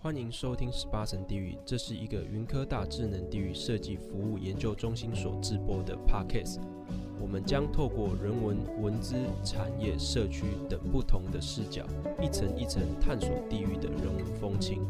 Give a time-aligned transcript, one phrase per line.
[0.00, 6.60] 欢迎收听十八层地狱，这是一个云科大智能地域设计服务研究中心所制播的 Podcast。
[7.20, 11.84] 我们将透过人文、文资、产业、社区等不同的视角，
[12.22, 14.86] 一层一层探索地域的人文风情。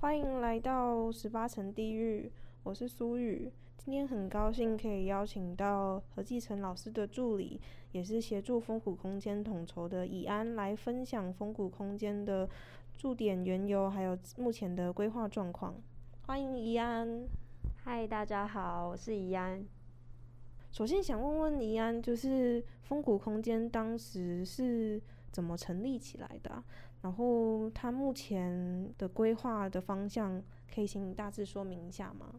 [0.00, 2.32] 欢迎来到十八层地狱，
[2.68, 3.50] 我是苏雨。
[3.78, 7.58] 今天很高兴可以邀请到何继成老师的助理，
[7.92, 12.46] 也是协助风谷空间统筹的以安来分享风谷空间的
[12.92, 15.76] 驻点缘由，还有目前的规划状况。
[16.26, 17.26] 欢迎怡安。
[17.84, 19.64] 嗨，大家好，我是怡安。
[20.70, 25.00] 首先想问问怡安，就是风谷空间当时是
[25.32, 26.62] 怎么成立起来的啊？
[27.00, 32.34] 然后它目前的规划的方向，可以请你大致说明一下吗？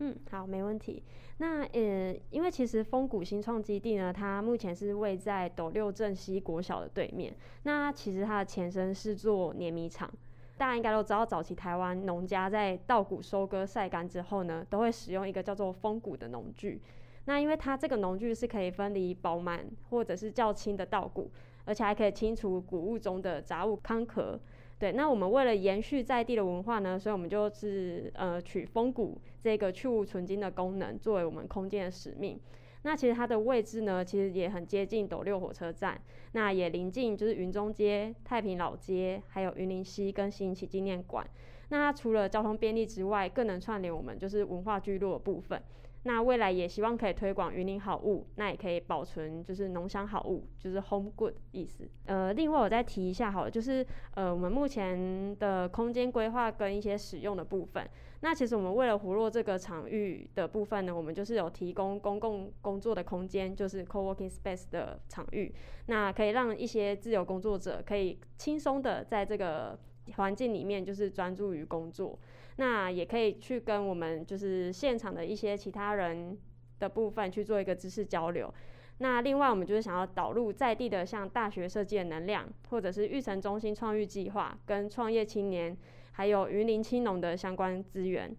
[0.00, 1.02] 嗯，好，没问题。
[1.38, 7.34] 那呃，因为其实风谷新创基地呢，它目前是位在斗六镇西国小的对面。
[7.62, 10.10] 那其实它的前身是做碾米厂。
[10.56, 16.80] 大家应该都知道，早期台湾农家在稻谷收割晒干之后呢，都会使用一个叫做风谷的农具。
[17.24, 21.30] 那因为它这个农具是可以分离饱满或者是较轻的稻谷，
[21.64, 24.38] 而且还可以清除谷物中的杂物糠壳。
[24.78, 32.38] 对，那我们为了延续在地的文化呢，所以我们就是呃取风谷这个去芜存菁的功能作为我们空间的使命。
[32.82, 35.98] 那其实它的位置呢，其实也很接近斗六火车站，
[36.32, 41.26] 那也临近就是云中街、太平老街，还有云林溪跟新引起纪念馆。
[41.70, 45.62] 那它除了交通便利之外，更能串联我们就是文化聚落的部分。
[46.06, 51.88] 那未来也希望可以推广云林好物，那也可以保存就是浓香好物，就是 home good 意思。
[52.04, 57.88] 呃，另外我再提一下好了，就是呃我们目前的空间规划跟一些使用的部分。
[58.20, 65.54] 那其实我们为了活络这个场域的部分呢，我们就是有提供公共工作的空间，就是 co-working space 的场域，
[65.86, 69.78] 那可以让一些自由工作者可以轻松的在这个
[70.16, 72.18] 环境里面就是专注于工作。
[72.56, 76.38] 那也可以去跟我们就是现场的一些其他人
[76.78, 78.52] 的部分去做一个知识交流。
[78.98, 85.76] 那另外我们就是想要导入在地的像大学设计的能量，或者是育成中心创育计划跟创业青年，
[86.12, 88.34] 还有云林青农的相关资源。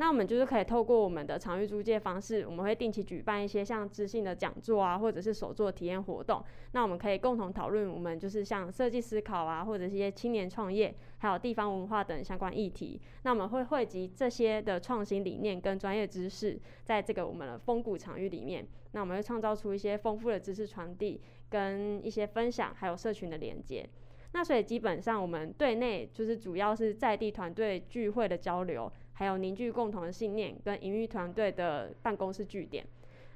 [0.00, 6.42] 那我们就是可以透过我们的场域租借方式，我们会定期举办一些像知性的讲座啊，或者是手作体验活动。
[6.72, 12.98] 那我们可以共同讨论我们就是像设计思考啊，或者是一些青年创业，还有地方文化等相关议题。
[13.24, 23.86] 那我们会汇集这些的创新理念跟专业知识，在这个我们的风谷场域里面，那我们会创造出一些丰富的知识传递跟一些分享，还有社群的连接。
[24.32, 28.90] 那所以基本上我们对内就是主要是在地团队聚会的交流。
[29.20, 32.82] 还有凝聚共同的信念跟营运团队的办公室据点。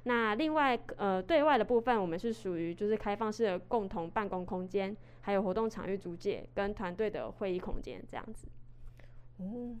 [0.05, 8.47] 那另外，呃，对外的部分，我们是属于就是开放式的共同办公空间，还有活动场域租借跟团队的会议空间这样子。
[9.37, 9.77] 哦，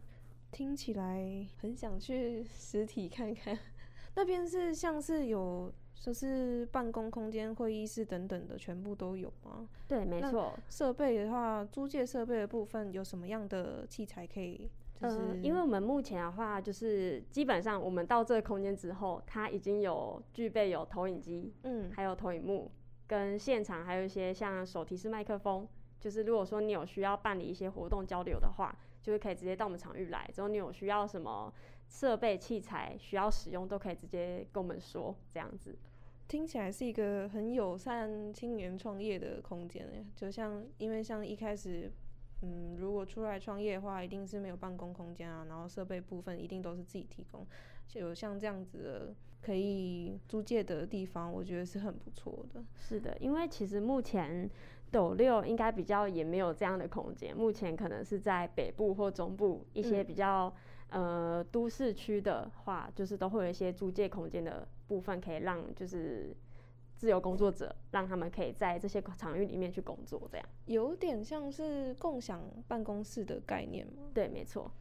[0.51, 3.57] 听起来很想去实体看看。
[4.13, 9.67] 那边是像是有就是办公空间、会议室等等的，全部都有吗？
[9.87, 10.53] 对，没错。
[10.69, 14.69] 设备的话，租借设备的部分有什么样的器材可以？
[15.01, 22.71] 就是、呃，因为我们目前的话，就是基本上我们到这个空间之后，它已经有具备有投影机，嗯，还有投影幕，
[23.05, 25.67] 跟现场还有一些像手提式麦克风，
[25.99, 28.73] 就是如果说你有需要办理一些活动交流的话，
[29.03, 31.53] 就是可以直接到我们场域来，之后你有需要什么
[31.89, 35.77] 设备器材需要使用，都可以直接跟我们说，这样子。
[36.29, 41.91] 听起来是一个很友善青年创业的空间诶，就像因为像一开始。
[42.45, 47.45] 嗯，如果出来创业的话，一定是没有办公空间啊，然后设备部分一定都是自己提供。
[47.87, 52.63] 就有像这样子的可以租借的地方，我觉得是很不错的。
[52.75, 54.47] 是的，因为其实目前
[54.91, 60.53] 斗六应该比较也没有这样的空间，目前可能是在北部或中部一些比较、
[60.89, 66.35] 嗯、呃都市区的话，就是都会有一些租借空间的部分，可以让就是。
[66.97, 74.03] 自由工作者让他们可以在这些场域里面去工作，这样有点像是共享办公室的概念吗？
[74.13, 74.71] 对，没错。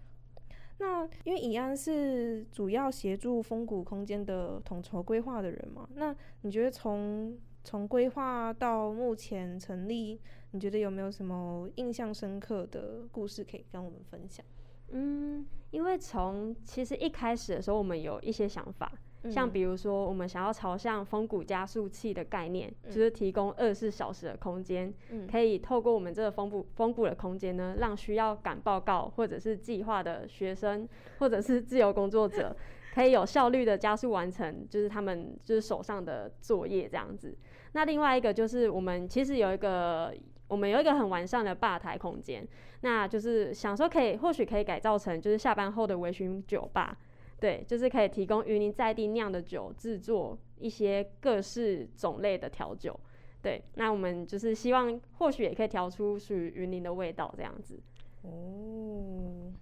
[0.79, 10.21] 那因为以安是主要协助风谷空间的统筹规划的人嘛，那你觉得从从规划到目前成立，
[10.51, 14.45] 你觉得有没有什么印象深刻的故事可以跟我们分享？
[14.91, 18.93] 嗯，因为从其实一开始的时候，我们有一些想法。
[19.31, 30.89] 像比如说，我们想要朝向风谷加速器的概念，嗯、就是提供二十四小时的空间，嗯、可以透过我们这个风谷风谷的空间呢，让需要赶报告或者是计划的学生
[31.19, 32.55] 或者是自由工作者，
[32.95, 37.37] 可以有效率的加速完成，就是他们就是手上的作业这样子。
[37.73, 40.15] 那另外一个就是我们其实有一个，
[40.49, 42.47] 我们有一个很完善的吧台空间，
[42.83, 46.97] 那就是想说可以或许可以改造成就是下班后的微醺酒吧，
[47.45, 52.99] 对，就是可以提供云林在地酿的酒，制作一些各式种类的调酒，
[53.43, 57.79] 对，那我们就是希望或许也可以调出属于云林的味道这样子。
[58.23, 59.53] 哦。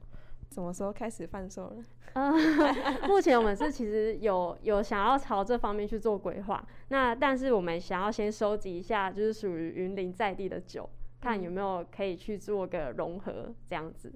[0.48, 1.84] 什么时候开始贩售了？
[2.12, 2.32] 嗯，
[3.08, 10.88] 目前我们是其实有有想要朝这方面去做规划，那但是我们想要先收集一下，就是属于云林在地的酒，
[11.20, 14.12] 看有没有可以去做个融合这样子。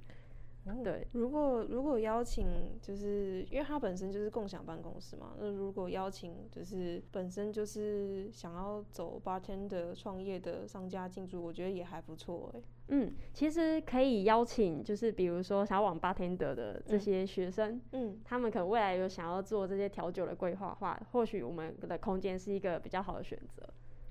[0.82, 2.46] 对，如果如果邀请，
[2.82, 12.60] 就是因为它本身就是共享办公室嘛，那如果邀请就是本身就是想要走 bartender 创业的商家进驻，我觉得也还不错哎。
[12.88, 23.62] 嗯，其实可以邀请，就是比如说想要往 bartender 的这些学生，嗯，他们可能未来有想要做这些调酒的规划的话，或许我们的空间是一个比较好的选择。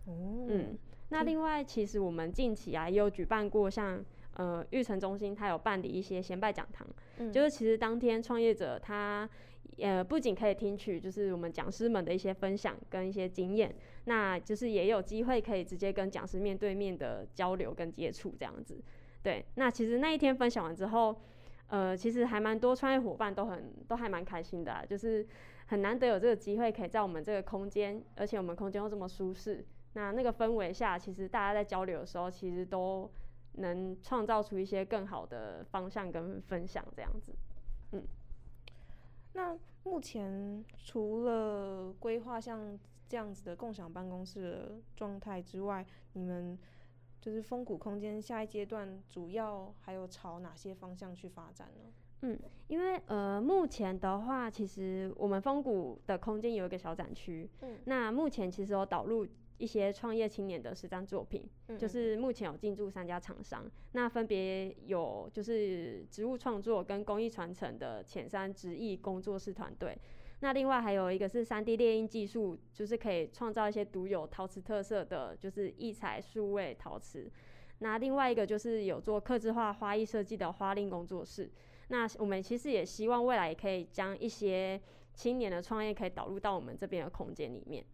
[0.06, 0.78] 哦，嗯，
[1.10, 4.04] 那另外其实我们近期啊也有举办过像。
[4.36, 6.86] 呃，育成中心它有办理一些先拜讲堂，
[7.20, 9.30] 嗯，就是其实当天创业者他
[9.80, 13.74] 呃不仅可以听取就是我们讲师们的一些分享跟一些经验，
[14.04, 18.78] 那就是也有机会可以直接跟讲师面对面的交流跟接触这样子。
[19.24, 21.16] 对，那其实那一天分享完之后，
[21.68, 25.26] 呃，其实还蛮多创业伙伴都很都还蛮开心的啊，就是
[25.68, 33.10] 很难得有这个机会可以在我们这个空间，而且我们空间又这么舒适，那那个氛围下，其实大家在交流的时候，其实都。
[33.58, 37.34] 能创造出一些更好的方向跟分享，这样子。
[37.92, 38.04] 嗯，
[39.34, 46.58] 那目前除了规划像这样子的共享办公室的状态之外，你们
[47.22, 51.92] 就是风谷空间下一阶段主要还有朝哪些方向去发展呢？
[52.22, 59.26] 嗯，因为呃，目前的话，其实我们风谷的空间有一个小展区，嗯，那目前其实有导入。
[59.58, 69.98] 一些创业青年的实战作品，嗯嗯，就是目前有进驻三家厂商，那分别有就是植物创作跟工艺传承的浅山植艺工作室团队，
[70.42, 77.32] 那另外还有一个是三 D 列印技术，就是可以创造一些独有陶瓷特色的，就是异彩数位陶瓷。
[77.80, 81.52] 那另外一个就是有做刻字化花艺设计的花令工作室。
[81.90, 84.82] 那我们其实也希望未来也可以将一些
[85.14, 87.86] 青年的创业可以导入到我们这边的空间里面。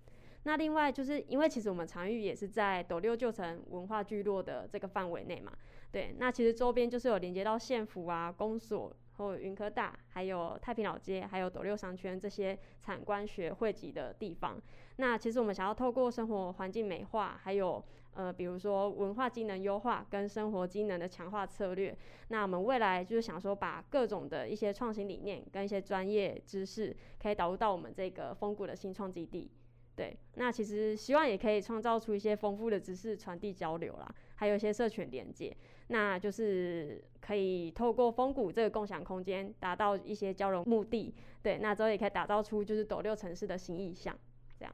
[0.43, 5.51] 那另外就是因为其实我们常玉也是在斗六旧城文化聚落的这个范围内嘛，
[5.91, 14.59] 对，那其实周边就是有连接到县府啊、公所或云科大，还有太平老街，还有斗六商圈这些产官学汇集的地方。
[14.95, 17.83] 那其实我们想要透过生活环境美化，还有
[18.13, 21.95] 呃比如说文化机能优化跟生活机能的强化策略，
[22.29, 29.51] 那我们未来就是想说把各种的一些创新理念跟一些专业知识，可以导入到我们这个风谷的新创基地。
[29.95, 35.55] 对，那其实希望也可以创造出一些丰富的知识传递交流啦，还有一些社群连接，
[35.87, 41.13] 那就是可以透过风谷这个共享空间，达到一些交流目的。
[41.43, 44.17] 对，那之后也可以打造出就是斗六城市的新意象，
[44.57, 44.73] 这样。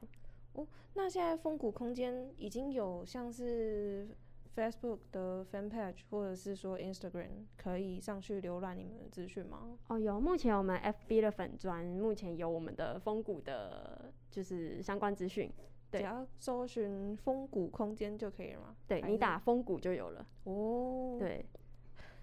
[0.54, 4.08] 哦，那现在风谷空间已经有像是。
[4.56, 9.78] Facebook 的 Fan Page 或者是说 Instagram 可以上去浏览你们的资讯吗？
[9.86, 15.50] 哦，有，目前我们 FB 的粉砖目前有我们的风谷的，就是相关资讯。
[15.90, 18.76] 对，只要搜寻风谷空间就可以了吗？
[18.86, 20.26] 对，你打风谷就有了。
[20.44, 21.44] 哦，对。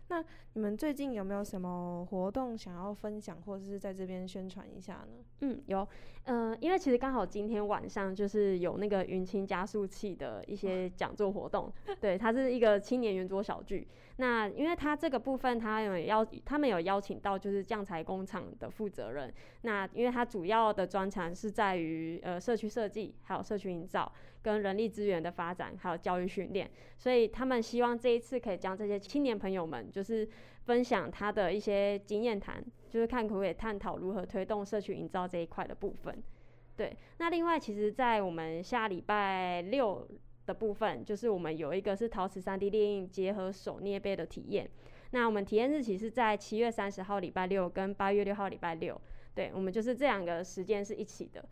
[0.08, 5.24] 那你们最近有没有什么活动想要分享，或者是在这边宣传一下呢？
[5.42, 5.88] 嗯，有，
[6.26, 13.88] 呃，因为其实刚好今天晚上就是有那个云青加速器的一些讲座活动，对，它是一个青年圆桌小聚。
[14.18, 19.34] 那因为它这个部分，它有邀，他们有邀请到就是酱材工厂的负责人。
[19.64, 24.10] 那因为它主要的专长是在于呃社区设计，还有社区营造。
[24.46, 30.30] 跟人力资源的发展，还有教育训练，所以他们希望这一次可以将这些青年朋友们，就是
[30.66, 36.24] 分享他的一些经验谈，就是看可不可以探讨如何推动社区营造这一块的部分。
[36.76, 40.08] 对，那另外，其实，在我们下礼拜六
[40.46, 44.70] 的部分，就是我们有一个是陶瓷三 D 列印结合手捏杯的体验。
[45.10, 49.02] 那我们体验日期是在七月三十号礼拜六跟八月六号礼拜六，
[49.34, 51.44] 对，我们就是这两个时间是一起的。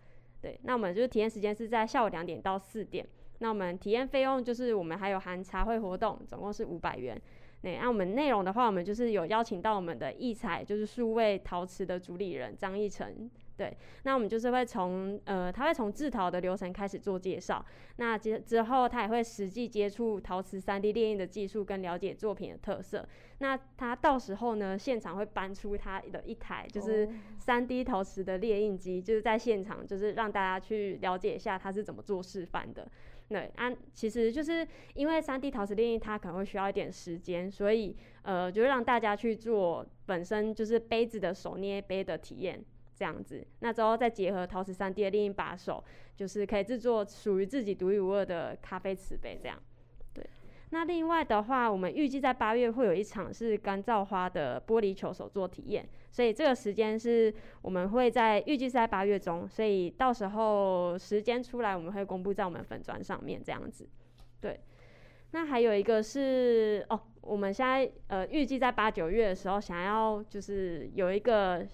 [0.43, 3.07] 对，那我们就是体验时间是在下午两点到四点。
[3.39, 7.19] 那我们体验费用就是我们还有含茶会活动，总共是五百元。
[7.61, 17.63] 对，那我们内容的话，我们就是有邀请到我们的艺彩，就是数位陶瓷的主理人张艺成对，那我们就是会从呃，他会从制陶的流程开始做介绍，
[17.97, 23.07] 那之之后他也会实际接触陶瓷 3D 列印的技术跟了解作品的特色。
[23.37, 27.07] 那他到时候呢，现场会搬出他的一台就是
[27.45, 32.89] 3D 陶瓷的列印机，就是在现场就是让大家去了解一下他是怎么做示范的。
[33.29, 42.63] 对，啊，其实就是因为 3D 陶瓷列印它可能会需要一点时间，所以呃，就让大家去做本身就是杯子的手捏杯的体验。
[42.95, 45.83] 这样子，那之后再结合陶瓷三 D 的另一把手，
[46.15, 49.39] 就是可以制作属于自己独一无二的咖啡瓷杯。
[49.41, 49.57] 这样，
[50.13, 50.23] 对。
[50.69, 63.87] 那另外的话，我们预计在八月会有一场是干燥花的玻璃球手作体验，所以这个时间是我们会在预计是在八月中，所以到时候时间出来我们会公布在我们粉砖上面这样子。
[64.39, 64.59] 对。
[65.31, 71.67] 那还有一个是哦，我们现在呃预计在八九月的时候想要就是有一个。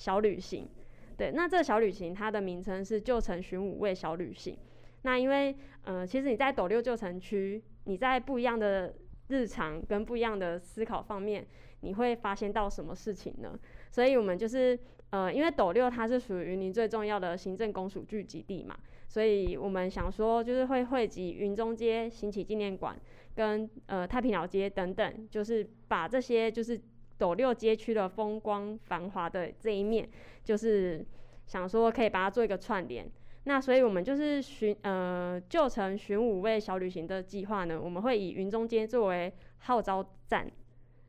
[0.00, 0.66] 小旅行，
[1.14, 4.56] 对，那这个小旅行它的名称是旧城寻五味小旅行。
[5.02, 5.54] 那因为，
[5.84, 8.94] 呃，其实你在斗六旧城区，你在不一样的
[9.28, 11.46] 日常跟不一样的思考方面，
[11.82, 13.60] 你会发现到什么事情呢？
[13.90, 14.78] 所以我们就是，
[15.10, 18.74] 呃，因为斗六它是属于云林最重要的行政公署聚集地嘛，
[19.06, 22.98] 所以我们想说，就是会汇集云中街、行启纪念馆
[23.34, 26.80] 跟呃太平老街等等，就是把这些就是。
[27.20, 30.08] 斗六街区的风光繁华的这一面，
[30.42, 31.04] 就是
[31.46, 33.06] 想说可以把它做一个串联。
[33.44, 40.50] 那所以我们就是寻呃旧城寻五位小旅行的计划呢，我们会以云中街作为号召站，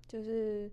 [0.05, 0.69] 就是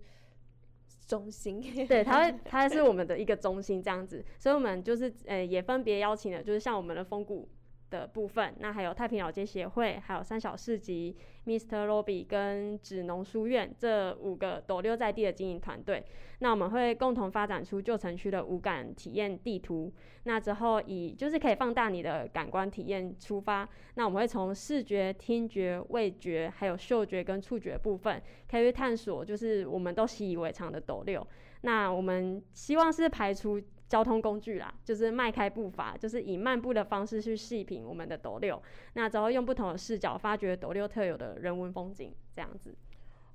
[1.07, 1.61] 中心。
[1.87, 4.23] 对，它会 它是我们的一个中心这样子。
[4.37, 7.47] 所以我们就是呃也分别邀请了，就是像我们的风谷。
[7.89, 11.15] 的部分，那还有太平老街协会，还有三小市集
[11.45, 11.87] ，Mr.
[11.87, 16.03] Lobby 跟纸农书院这五个斗六在地的经营团队，
[16.39, 19.91] 那我们会共同发展出旧城区的五感体验地图。
[20.23, 31.25] 那之后以就是可以放大你的感官体验出发，那我们会从视觉、听觉、味觉，还有嗅觉跟触觉部分，可以去探索，就是我们都习以为常的斗六。
[31.61, 33.59] 那我们希望是排除。
[33.89, 38.61] 交通工具啦，就是迈开步伐，就是以漫步的方式去细品我们的斗六，
[38.93, 42.75] 那之后用不同的视角发掘斗六特有的人文风景，这样子。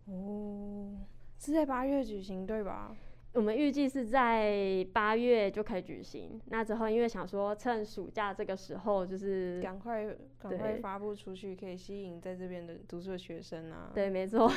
[0.07, 0.97] 哦，
[1.39, 2.97] 是在八月举行对吧？
[3.33, 6.41] 我们预计是在八月就可以举行。
[6.47, 10.07] 那之后因为想说趁暑假这个时候，就是赶快
[10.39, 13.91] 赶快发布出去，可以吸引在这边的读书的学生啊。
[13.93, 14.49] 对，没错。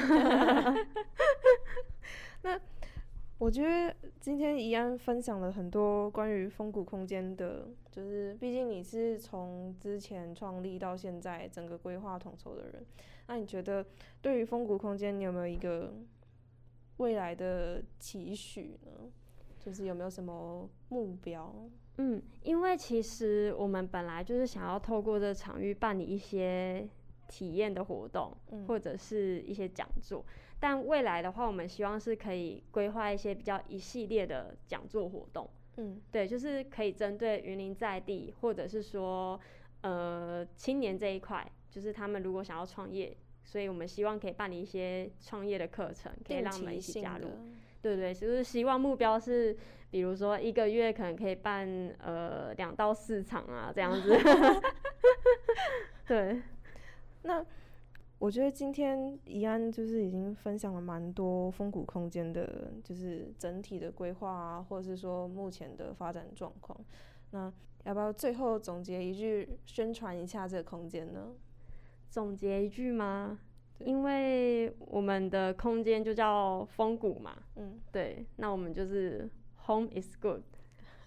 [2.44, 2.62] 那。
[3.39, 12.84] 我觉得今天怡安分享了很多关于风谷空间的，就是毕竟你是从之前创立到现在整个规划统筹的人，
[13.27, 13.86] 那你觉得
[14.22, 15.94] 对于风谷空间，你有没有一个
[16.98, 18.91] 未来的期许呢？
[19.60, 21.53] 就是有没有什么目标？
[21.98, 26.88] 嗯，因为其实我们本来就是想要透过这场域办理一些
[27.27, 30.25] 体验的活动，嗯、或者是一些讲座。
[30.60, 39.40] 但未来的话，我们希望是可以规划一些比较一系列的讲座活动，嗯，对，就是可以针对云林在地，或者是说，
[39.82, 47.28] 呃，青年这一块，就是他们如果想要创业，所以我们希望可以办理一些创业的课程，可以让他们一起加入，
[47.82, 49.56] 对对，就是希望目标是，
[49.92, 51.68] 比如说一个月可能可以办
[52.00, 54.18] 呃两到四场啊这样子，
[56.08, 56.42] 对，
[57.22, 57.46] 那。
[58.19, 66.79] 我觉得今天怡安就是已经分享了蛮多风谷空间的，就是整体的规划啊，或者是说目前的发展状况。
[67.31, 67.51] 那
[67.83, 71.36] 要不要最后总结一句，宣传一下这个空间呢？
[72.09, 73.39] 总结一句吗？
[73.77, 79.29] 因为我们的空间就叫风谷嘛，嗯，对，那我们就是
[79.67, 80.41] Home is good，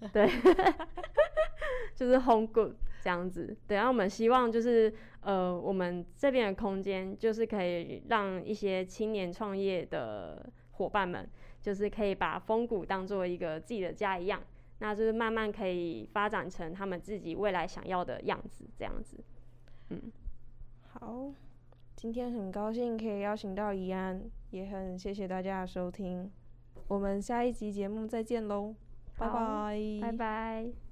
[0.13, 0.29] 对，
[1.95, 2.75] 就是 Home good。
[3.03, 4.93] 这样子，对，然后我们希望就是，
[5.23, 11.27] 呃，我们这边的空间就是可以让一些青年创业的伙伴们，
[11.63, 14.43] 就是可以把风谷当做一个自己的家一样，
[14.81, 19.17] 那就是慢慢可以发展成他们自己未来想要的样子，这样子。
[19.89, 20.13] 嗯，
[20.91, 21.33] 好，
[21.97, 26.31] 今天很高兴可以邀请到怡安，也很谢谢大家的收听，
[26.87, 28.75] 我们下一集节目再见喽，
[29.21, 30.90] 拜拜，拜拜。